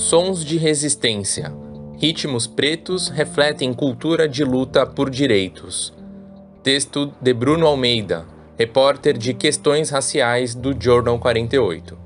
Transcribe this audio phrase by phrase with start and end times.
[0.00, 1.52] Sons de resistência.
[1.98, 5.92] Ritmos pretos refletem cultura de luta por direitos.
[6.62, 8.24] Texto de Bruno Almeida,
[8.58, 11.98] repórter de questões raciais do Jornal 48.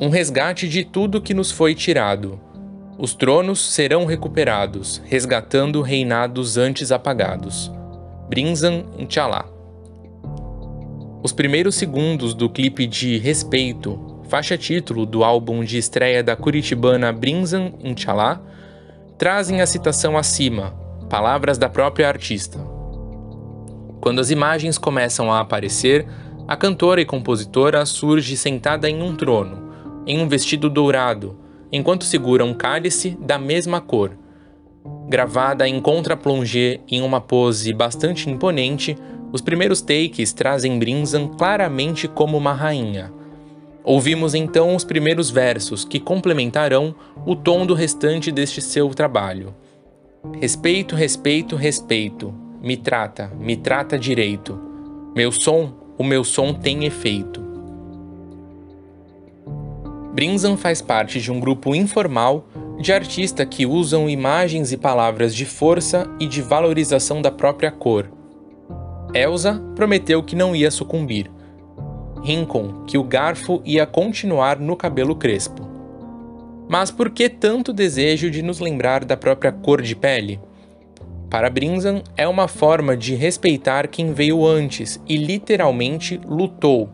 [0.00, 2.40] Um resgate de tudo que nos foi tirado.
[2.98, 7.70] Os tronos serão recuperados, resgatando reinados antes apagados.
[8.28, 9.46] Brinzan Inchalá.
[11.22, 14.05] Os primeiros segundos do clipe de Respeito
[14.36, 18.38] faixa título do álbum de estreia da curitibana Brinzan Inchalá,
[19.16, 20.74] trazem a citação acima,
[21.08, 22.58] palavras da própria artista.
[23.98, 26.06] Quando as imagens começam a aparecer,
[26.46, 29.72] a cantora e compositora surge sentada em um trono,
[30.06, 31.38] em um vestido dourado,
[31.72, 34.18] enquanto segura um cálice da mesma cor.
[35.08, 38.98] Gravada em contra-plongé em uma pose bastante imponente,
[39.32, 43.15] os primeiros takes trazem Brinzan claramente como uma rainha
[43.86, 46.92] Ouvimos então os primeiros versos que complementarão
[47.24, 49.54] o tom do restante deste seu trabalho.
[50.40, 52.34] Respeito, respeito, respeito.
[52.60, 54.58] Me trata, me trata direito.
[55.14, 57.40] Meu som, o meu som tem efeito.
[60.12, 62.48] Brinzan faz parte de um grupo informal
[62.80, 68.10] de artistas que usam imagens e palavras de força e de valorização da própria cor.
[69.14, 71.35] Elsa prometeu que não ia sucumbir.
[72.22, 75.66] Rincon que o garfo ia continuar no cabelo crespo.
[76.68, 80.40] Mas por que tanto desejo de nos lembrar da própria cor de pele?
[81.30, 86.88] Para Brinzan, é uma forma de respeitar quem veio antes e literalmente lutou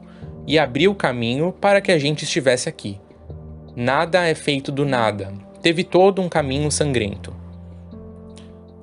[0.47, 2.99] e abriu caminho para que a gente estivesse aqui.
[3.75, 7.35] Nada é feito do nada, teve todo um caminho sangrento.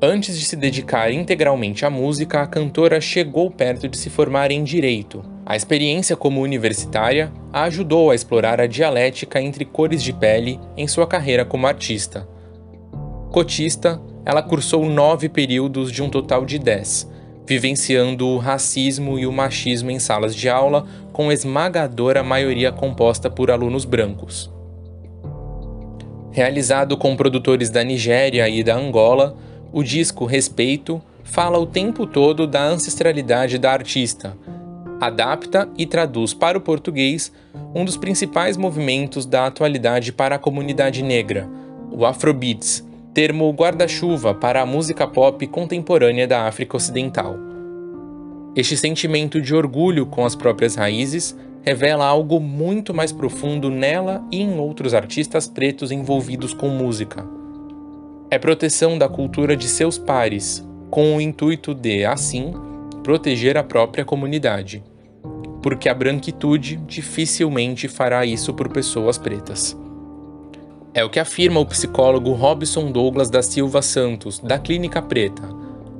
[0.02, 4.64] Antes de se dedicar integralmente à música, a cantora chegou perto de se formar em
[4.64, 10.59] direito a experiência como universitária a ajudou a explorar a dialética entre cores de pele
[10.78, 12.29] em sua carreira como artista.
[13.31, 17.09] Cotista, ela cursou nove períodos de um total de dez,
[17.47, 23.50] vivenciando o racismo e o machismo em salas de aula com esmagadora maioria composta por
[23.50, 24.53] alunos brancos.
[26.29, 29.35] Realizado com produtores da Nigéria e da Angola,
[29.74, 34.38] o disco Respeito fala o tempo todo da ancestralidade da artista,
[35.00, 37.32] adapta e traduz para o português
[37.74, 41.48] um dos principais movimentos da atualidade para a comunidade negra,
[41.92, 42.84] o Afrobeats,
[43.14, 47.36] termo guarda-chuva para a música pop contemporânea da África Ocidental.
[48.56, 54.42] Este sentimento de orgulho com as próprias raízes revela algo muito mais profundo nela e
[54.42, 57.26] em outros artistas pretos envolvidos com música.
[58.31, 62.54] É proteção da cultura de seus pares, com o intuito de, assim,
[63.04, 64.84] proteger a própria comunidade,
[65.62, 69.78] porque a branquitude dificilmente fará isso por pessoas pretas.
[70.94, 75.48] É o que afirma o psicólogo Robson Douglas da Silva Santos, da Clínica Preta,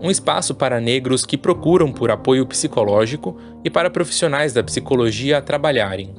[0.02, 6.14] um espaço para negros que procuram por apoio psicológico e para profissionais da psicologia trabalharem.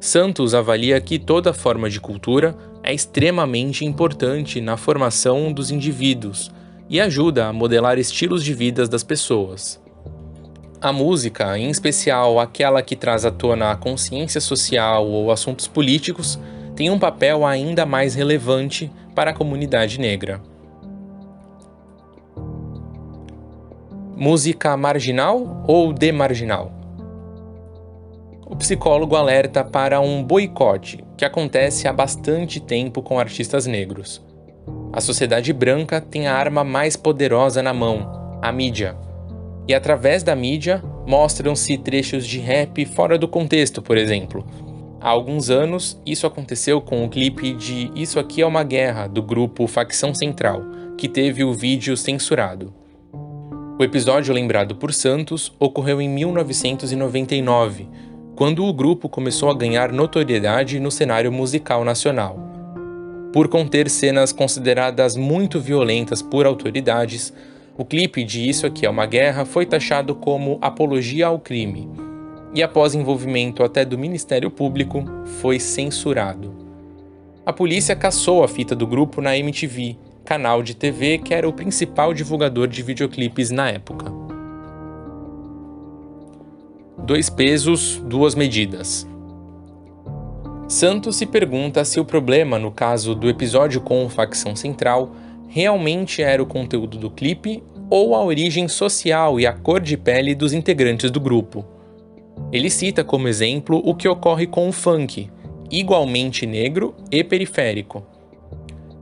[0.00, 6.50] Santos avalia que toda forma de cultura é extremamente importante na formação dos indivíduos
[6.88, 9.81] e ajuda a modelar estilos de vida das pessoas.
[10.82, 16.40] A música, em especial aquela que traz à tona a consciência social ou assuntos políticos,
[16.74, 20.40] tem um papel ainda mais relevante para a comunidade negra.
[24.16, 26.72] Música marginal ou demarginal?
[28.44, 34.20] O psicólogo alerta para um boicote que acontece há bastante tempo com artistas negros.
[34.92, 38.96] A sociedade branca tem a arma mais poderosa na mão, a mídia
[39.66, 44.44] e através da mídia mostram-se trechos de rap fora do contexto, por exemplo.
[45.00, 49.22] Há alguns anos, isso aconteceu com o clipe de Isso Aqui é uma Guerra, do
[49.22, 50.62] grupo Facção Central,
[50.96, 52.72] que teve o vídeo censurado.
[53.78, 57.88] O episódio lembrado por Santos ocorreu em 1999,
[58.36, 62.38] quando o grupo começou a ganhar notoriedade no cenário musical nacional.
[63.32, 67.32] Por conter cenas consideradas muito violentas por autoridades,
[67.76, 71.88] o clipe de Isso Aqui é uma Guerra foi taxado como apologia ao crime
[72.54, 75.04] e, após envolvimento até do Ministério Público,
[75.40, 76.54] foi censurado.
[77.46, 81.52] A polícia caçou a fita do grupo na MTV, canal de TV que era o
[81.52, 84.12] principal divulgador de videoclipes na época.
[86.98, 89.08] Dois pesos, duas medidas.
[90.68, 95.10] Santos se pergunta se o problema, no caso do episódio com facção central,
[95.54, 100.34] realmente era o conteúdo do clipe ou a origem social e a cor de pele
[100.34, 101.62] dos integrantes do grupo.
[102.50, 105.28] Ele cita como exemplo o que ocorre com o funk,
[105.70, 108.02] igualmente negro e periférico.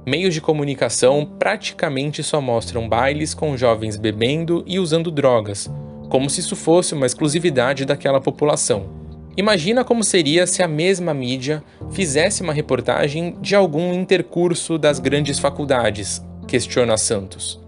[0.04, 5.70] Meios de comunicação praticamente só mostram bailes com jovens bebendo e usando drogas,
[6.08, 8.90] como se isso fosse uma exclusividade daquela população.
[9.36, 11.62] Imagina como seria se a mesma mídia
[11.92, 16.20] fizesse uma reportagem de algum intercurso das grandes faculdades,
[16.50, 17.60] questiona Santos.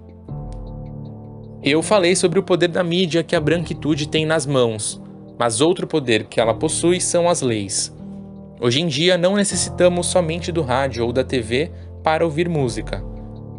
[1.63, 5.01] Eu falei sobre o poder da mídia que a branquitude tem nas mãos,
[5.39, 7.97] mas outro poder que ela possui são as leis.
[8.61, 11.71] Hoje em dia não necessitamos somente do rádio ou da TV
[12.03, 13.05] para ouvir música.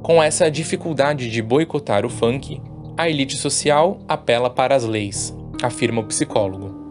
[0.01, 2.61] Com essa dificuldade de boicotar o funk,
[2.97, 6.83] a elite social apela para as leis, afirma o psicólogo.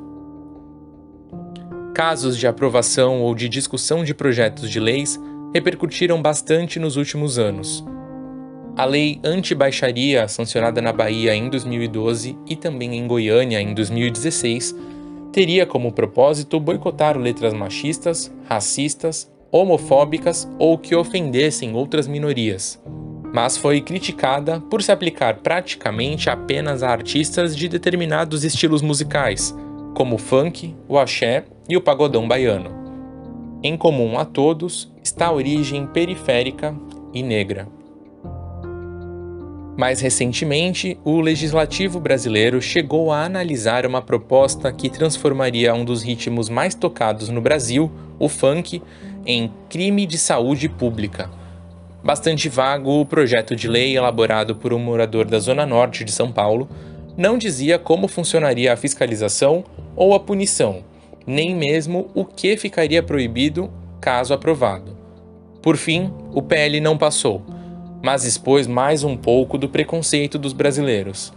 [1.95, 5.21] Casos de aprovação ou de discussão de projetos de leis
[5.53, 7.85] repercutiram bastante nos últimos anos.
[8.75, 14.75] A lei anti-baixaria, sancionada na Bahia em 2012 e também em Goiânia em 2016,
[15.31, 22.83] teria como propósito boicotar letras machistas, racistas, homofóbicas ou que ofendessem outras minorias,
[23.35, 29.55] mas foi criticada por se aplicar praticamente apenas a artistas de determinados estilos musicais,
[29.95, 32.71] como o funk, o axé e o pagodão baiano.
[33.63, 36.75] Em comum a todos está a origem periférica
[37.13, 37.69] e negra.
[39.77, 46.51] Mais recentemente, o legislativo brasileiro chegou a analisar uma proposta que transformaria um dos ritmos
[46.51, 48.83] mais tocados no Brasil, o funk,
[49.25, 51.31] em crime de saúde pública.
[52.05, 56.31] Bastante vago, o projeto de lei elaborado por um morador da Zona Norte de São
[56.31, 56.69] Paulo
[57.17, 59.65] não dizia como funcionaria a fiscalização
[59.97, 60.85] ou a punição,
[61.27, 63.71] nem mesmo o que ficaria proibido
[64.01, 64.97] caso aprovado.
[65.63, 67.43] Por fim, o PL não passou,
[68.03, 71.33] mas expôs mais um pouco do preconceito dos brasileiros.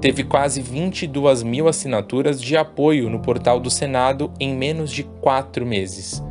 [0.00, 5.66] Teve quase 22 mil assinaturas de apoio no portal do Senado em menos de quatro
[5.66, 6.22] meses.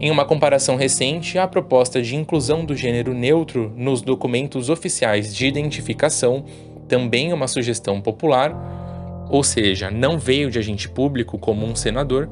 [0.00, 5.46] Em uma comparação recente, a proposta de inclusão do gênero neutro nos documentos oficiais de
[5.46, 6.44] identificação,
[6.88, 12.28] também uma sugestão popular, ou seja, não veio de agente público como um senador,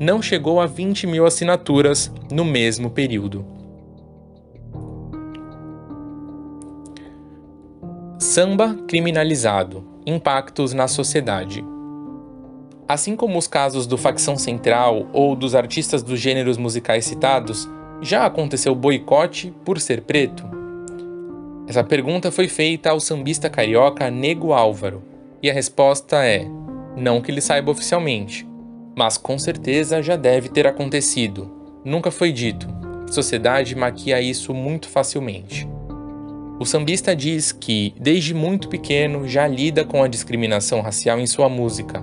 [0.00, 3.55] não chegou a 20 mil assinaturas no mesmo período.
[8.36, 11.64] Samba criminalizado impactos na sociedade.
[12.86, 17.66] Assim como os casos do Facção Central ou dos artistas dos gêneros musicais citados,
[18.02, 20.44] já aconteceu boicote por ser preto?
[21.66, 25.02] Essa pergunta foi feita ao sambista carioca Nego Álvaro,
[25.42, 26.46] e a resposta é:
[26.94, 28.46] não que ele saiba oficialmente,
[28.94, 31.50] mas com certeza já deve ter acontecido.
[31.82, 32.68] Nunca foi dito.
[33.10, 35.66] Sociedade maquia isso muito facilmente.
[36.58, 41.50] O sambista diz que, desde muito pequeno, já lida com a discriminação racial em sua
[41.50, 42.02] música.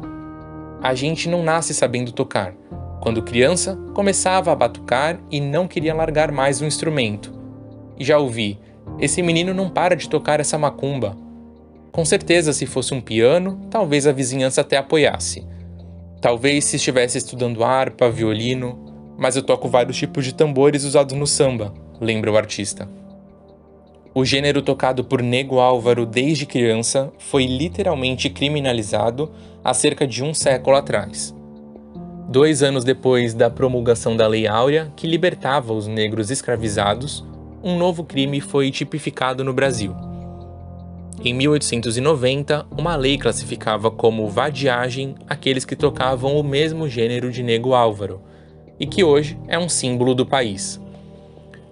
[0.80, 2.54] A gente não nasce sabendo tocar.
[3.02, 7.34] Quando criança, começava a batucar e não queria largar mais o instrumento.
[7.98, 8.60] E já ouvi:
[9.00, 11.18] esse menino não para de tocar essa macumba.
[11.92, 15.48] Com certeza, se fosse um piano, talvez a vizinhança até apoiasse.
[16.22, 21.26] Talvez se estivesse estudando harpa, violino, mas eu toco vários tipos de tambores usados no
[21.26, 22.88] samba, lembra o artista.
[24.16, 29.32] O gênero tocado por Nego Álvaro desde criança foi literalmente criminalizado
[29.64, 31.36] há cerca de um século atrás.
[32.30, 37.26] Dois anos depois da promulgação da Lei Áurea, que libertava os negros escravizados,
[37.64, 39.96] um novo crime foi tipificado no Brasil
[41.26, 47.74] em 1890, uma lei classificava como vadiagem aqueles que tocavam o mesmo gênero de Nego
[47.74, 48.22] Álvaro,
[48.78, 50.82] e que hoje é um símbolo do país.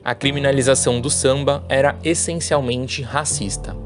[0.03, 3.77] A criminalização do samba era essencialmente racista.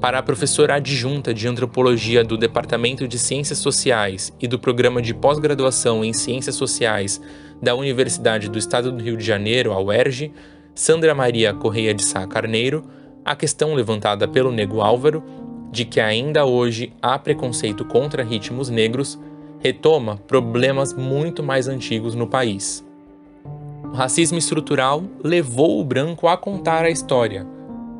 [0.00, 5.14] Para a professora adjunta de antropologia do Departamento de Ciências Sociais e do Programa de
[5.14, 7.20] Pós-Graduação em Ciências Sociais
[7.62, 10.32] da Universidade do Estado do Rio de Janeiro, a UERJ,
[10.74, 12.84] Sandra Maria Correia de Sá Carneiro,
[13.24, 15.22] a questão levantada pelo Nego Álvaro
[15.70, 19.18] de que ainda hoje há preconceito contra ritmos negros
[19.60, 22.84] retoma problemas muito mais antigos no país.
[23.94, 27.46] O racismo estrutural levou o branco a contar a história.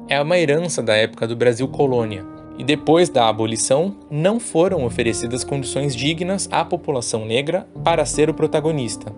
[0.08, 2.26] É uma herança da época do Brasil colônia,
[2.58, 8.34] e depois da abolição não foram oferecidas condições dignas à população negra para ser o
[8.34, 9.14] protagonista.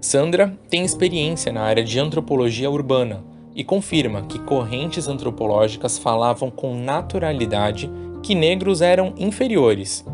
[0.00, 3.22] Sandra tem experiência na área de antropologia urbana
[3.54, 7.88] e confirma que correntes antropológicas falavam com naturalidade
[8.20, 10.04] que negros eram inferiores.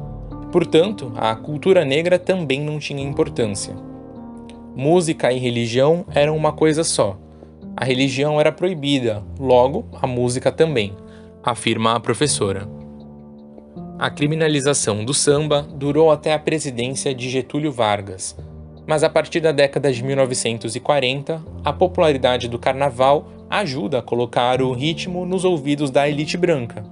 [0.52, 3.88] Portanto, a cultura negra também não tinha importância.
[4.74, 7.18] Música e religião eram uma coisa só.
[7.76, 10.94] A religião era proibida, logo, a música também,
[11.42, 12.68] afirma a professora.
[13.98, 18.36] A criminalização do samba durou até a presidência de Getúlio Vargas,
[18.86, 24.72] mas a partir da década de 1940, a popularidade do carnaval ajuda a colocar o
[24.72, 26.84] ritmo nos ouvidos da elite branca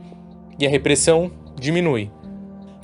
[0.58, 2.10] e a repressão diminui.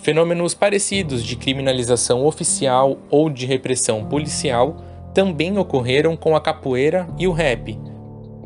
[0.04, 4.76] Fenômenos parecidos de criminalização oficial ou de repressão policial
[5.14, 7.78] também ocorreram com a capoeira e o rap,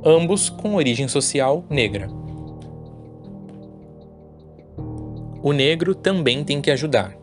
[0.04, 2.08] ambos com origem social negra.
[5.42, 7.16] O negro também tem que ajudar.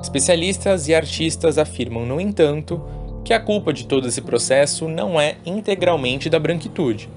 [0.00, 2.80] Especialistas e artistas afirmam, no entanto,
[3.24, 7.10] que a culpa de todo esse processo não é integralmente da branquitude.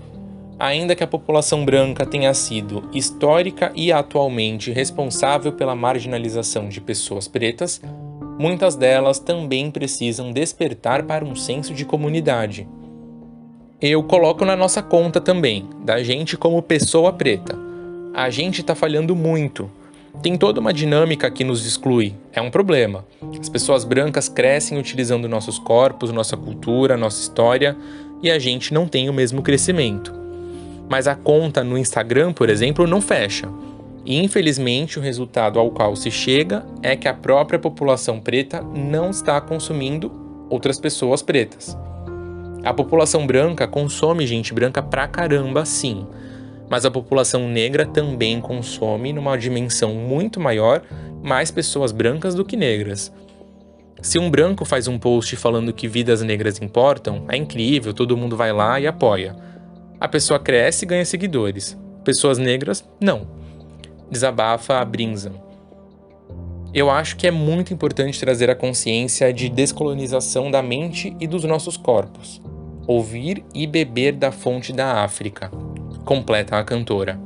[0.59, 7.27] Ainda que a população branca tenha sido histórica e atualmente responsável pela marginalização de pessoas
[7.27, 7.79] pretas,
[8.39, 12.67] muitas delas também precisam despertar para um senso de comunidade.
[13.79, 17.55] Eu coloco na nossa conta também, da gente como pessoa preta.
[18.13, 19.69] A gente está falhando muito,
[20.23, 22.15] tem toda uma dinâmica que nos exclui.
[22.33, 23.05] É um problema.
[23.39, 27.77] As pessoas brancas crescem utilizando nossos corpos, nossa cultura, nossa história
[28.21, 30.26] e a gente não tem o mesmo crescimento.
[30.89, 33.48] Mas a conta no Instagram, por exemplo, não fecha.
[34.06, 39.10] E infelizmente o resultado ao qual se chega é que a própria população preta não
[39.10, 40.12] está consumindo
[40.50, 41.77] outras pessoas pretas.
[42.63, 46.08] A população branca consome gente branca pra caramba, sim
[46.70, 50.82] mas a população negra também consome, numa dimensão muito maior,
[51.24, 53.12] mais pessoas brancas do que negras.
[54.01, 58.36] Se um branco faz um post falando que vidas negras importam, é incrível, todo mundo
[58.36, 59.36] vai lá e apoia.
[59.99, 61.75] A pessoa cresce e ganha seguidores.
[62.03, 63.27] Pessoas negras, não.
[64.11, 65.33] Desabafa a Brinzan.
[66.71, 71.43] Eu acho que é muito importante trazer a consciência de descolonização da mente e dos
[71.45, 72.39] nossos corpos.
[72.85, 75.49] Ouvir e beber da fonte da África,
[76.05, 77.19] completa a cantora.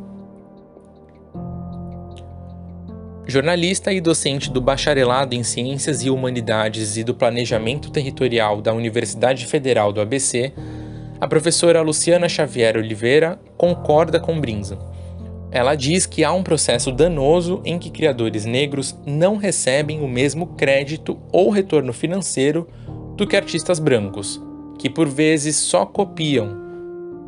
[3.27, 9.45] Jornalista e docente do Bacharelado em Ciências e Humanidades e do Planejamento Territorial da Universidade
[9.45, 10.53] Federal do ABC,
[11.21, 14.79] a professora Luciana Xavier Oliveira concorda com Brinza.
[15.51, 20.47] Ela diz que há um processo danoso em que criadores negros não recebem o mesmo
[20.47, 22.67] crédito ou retorno financeiro
[23.15, 24.41] do que artistas brancos,
[24.79, 26.59] que por vezes só copiam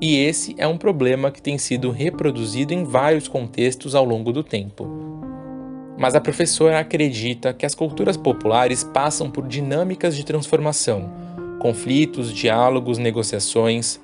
[0.01, 4.43] e esse é um problema que tem sido reproduzido em vários contextos ao longo do
[4.43, 4.85] tempo.
[5.97, 11.09] Mas a professora acredita que as culturas populares passam por dinâmicas de transformação,
[11.63, 13.97] conflitos, diálogos, negociações.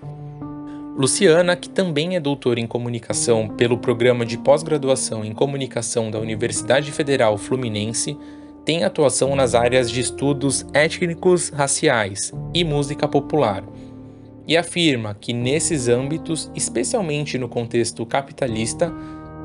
[0.98, 6.90] Luciana, que também é doutora em comunicação pelo programa de pós-graduação em comunicação da Universidade
[6.94, 8.18] Federal Fluminense,
[8.64, 13.62] tem atuação nas áreas de estudos étnicos raciais e música popular
[14.48, 18.92] e afirma que nesses âmbitos, especialmente no contexto capitalista,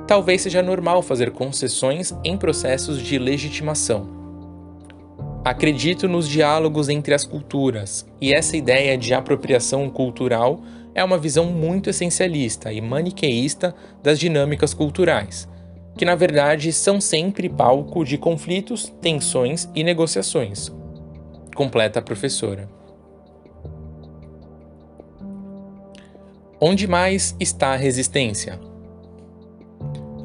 [0.07, 4.24] talvez seja normal fazer concessões em processos de legitimação.
[5.45, 10.63] Acredito nos diálogos entre as culturas, e essa ideia de apropriação cultural
[10.95, 15.47] é uma visão muito essencialista e maniqueísta das dinâmicas culturais,
[15.99, 20.73] que na verdade são sempre palco de conflitos, tensões e negociações.
[21.55, 22.67] Completa a professora.
[26.59, 28.59] Onde mais está a resistência?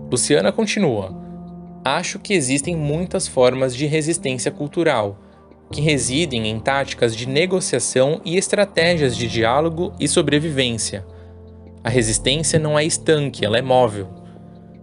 [0.09, 1.28] Luciana continua:
[1.97, 5.17] Acho que existem muitas formas de resistência cultural,
[5.71, 11.03] que residem em táticas de negociação e estratégias de diálogo e sobrevivência.
[11.83, 14.07] A resistência não é estanque, ela é móvel.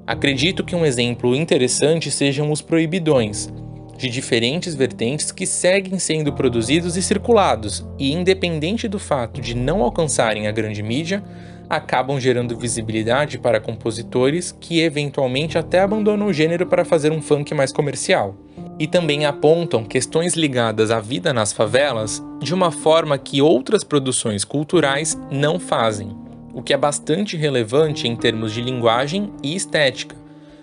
[0.04, 3.52] Acredito que um exemplo interessante sejam os proibidões,
[3.96, 9.80] de diferentes vertentes que seguem sendo produzidos e circulados, e independente do fato de não
[9.80, 11.22] alcançarem a grande mídia,
[11.68, 17.54] acabam gerando visibilidade para compositores que eventualmente até abandonam o gênero para fazer um funk
[17.54, 18.35] mais comercial.
[18.78, 24.44] E também apontam questões ligadas à vida nas favelas de uma forma que outras produções
[24.44, 26.14] culturais não fazem,
[26.52, 30.16] o que é bastante relevante em termos de linguagem e estética,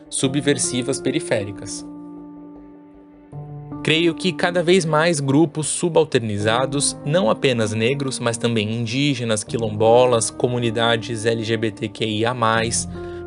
[0.10, 1.93] subversivas periféricas.
[3.84, 11.26] Creio que cada vez mais grupos subalternizados, não apenas negros, mas também indígenas, quilombolas, comunidades
[11.26, 12.34] LGBTQIA,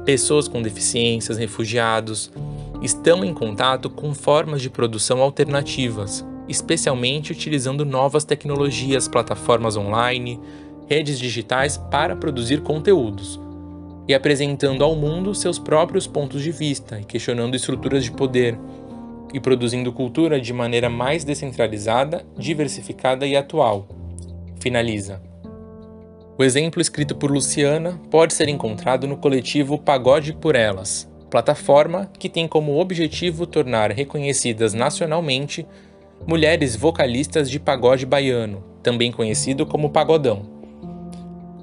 [0.06, 2.32] pessoas com deficiências, refugiados,
[2.80, 10.40] estão em contato com formas de produção alternativas, especialmente utilizando novas tecnologias, plataformas online,
[10.88, 13.38] redes digitais para produzir conteúdos
[14.08, 18.58] e apresentando ao mundo seus próprios pontos de vista e questionando estruturas de poder
[19.33, 23.87] e produzindo cultura de maneira mais descentralizada, diversificada e atual.
[24.61, 25.21] Finaliza.
[26.38, 32.28] O exemplo escrito por Luciana pode ser encontrado no coletivo Pagode por Elas, plataforma que
[32.28, 35.66] tem como objetivo tornar reconhecidas nacionalmente
[36.26, 40.42] mulheres vocalistas de pagode baiano, também conhecido como pagodão.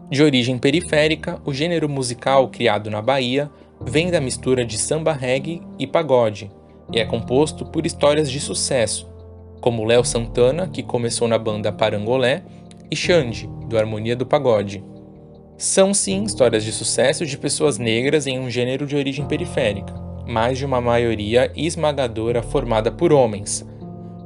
[0.10, 3.50] De origem periférica, o gênero musical criado na Bahia
[3.82, 6.51] vem da mistura de samba reggae e pagode
[6.93, 9.12] e é composto por histórias de sucesso,
[9.59, 12.43] como Léo Santana, que começou na banda Parangolé,
[12.91, 14.83] e Xande, do Harmonia do Pagode.
[15.57, 19.93] São sim histórias de sucesso de pessoas negras em um gênero de origem periférica,
[20.27, 23.65] mas de uma maioria esmagadora formada por homens.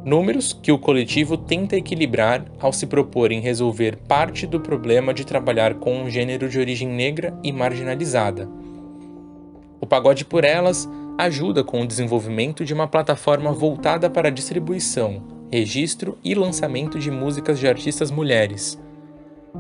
[0.04, 5.26] Números que o coletivo tenta equilibrar ao se propor em resolver parte do problema de
[5.26, 8.50] trabalhar com um gênero de origem negra e marginalizada.
[9.80, 15.24] O Pagode por Elas ajuda com o desenvolvimento de uma plataforma voltada para a distribuição,
[15.52, 18.80] registro e lançamento de músicas de artistas mulheres.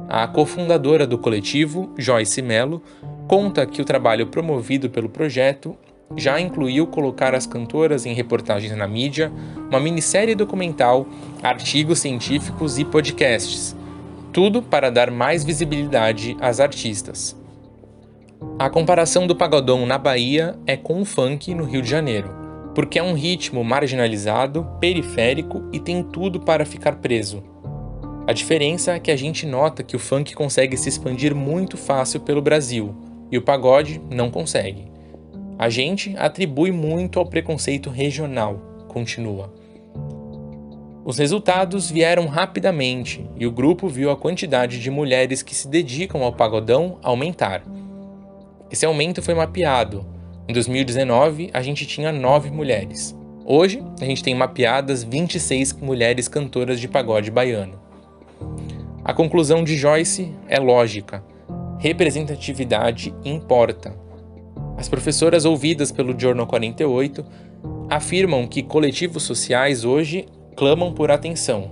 [0.07, 2.83] A cofundadora do coletivo, Joyce Mello,
[3.27, 5.75] conta que o trabalho promovido pelo projeto
[6.15, 9.31] já incluiu colocar as cantoras em reportagens na mídia,
[9.67, 11.07] uma minissérie documental,
[11.41, 13.75] artigos científicos e podcasts.
[14.31, 17.35] Tudo para dar mais visibilidade às artistas.
[18.59, 22.29] A comparação do pagodão na Bahia é com o funk no Rio de Janeiro,
[22.75, 27.43] porque é um ritmo marginalizado, periférico e tem tudo para ficar preso.
[28.27, 32.19] A diferença é que a gente nota que o funk consegue se expandir muito fácil
[32.19, 32.95] pelo Brasil
[33.31, 34.85] e o pagode não consegue.
[35.57, 39.53] A gente atribui muito ao preconceito regional, continua.
[41.05, 46.21] Os resultados vieram rapidamente e o grupo viu a quantidade de mulheres que se dedicam
[46.21, 47.63] ao pagodão aumentar.
[48.71, 50.05] Esse aumento foi mapeado.
[50.47, 53.15] Em 2019, a gente tinha 9 mulheres.
[53.45, 57.79] Hoje, a gente tem mapeadas 26 mulheres cantoras de pagode baiano.
[59.03, 61.23] A conclusão de Joyce é lógica.
[61.79, 63.95] Representatividade importa.
[64.77, 67.25] As professoras ouvidas pelo Journal 48
[67.89, 70.25] afirmam que coletivos sociais hoje
[70.57, 71.71] clamam por atenção.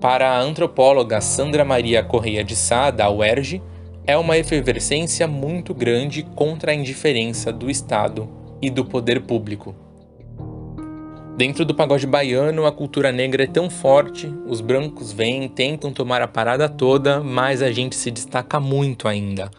[0.00, 3.62] Para a antropóloga Sandra Maria Correia de Sá, da UERJ,
[4.06, 8.28] é uma efervescência muito grande contra a indiferença do Estado
[8.60, 9.74] e do poder público.
[11.36, 16.20] Dentro do pagode baiano, a cultura negra é tão forte, os brancos vêm, tentam tomar
[16.20, 19.50] a parada toda, mas a gente se destaca muito ainda.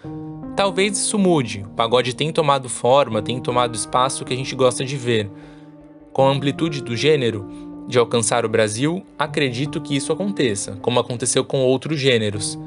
[0.56, 4.86] Talvez isso mude, o pagode tem tomado forma, tem tomado espaço que a gente gosta
[4.86, 5.30] de ver.
[6.14, 7.46] Com a amplitude do gênero,
[7.90, 12.58] de alcançar o Brasil, acredito que isso aconteça, como aconteceu com outros gêneros.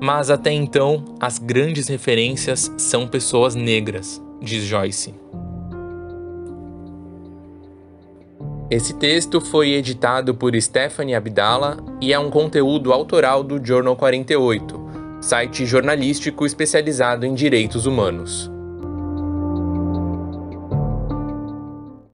[0.00, 5.14] Mas até então, as grandes referências são pessoas negras, diz Joyce.
[8.70, 14.88] Esse texto foi editado por Stephanie Abdala e é um conteúdo autoral do Journal 48,
[15.22, 18.50] site jornalístico especializado em direitos humanos.